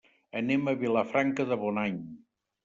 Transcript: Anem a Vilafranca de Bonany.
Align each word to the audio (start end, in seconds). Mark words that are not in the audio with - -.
Anem 0.39 0.71
a 0.71 0.73
Vilafranca 0.83 1.47
de 1.53 1.59
Bonany. 1.65 2.01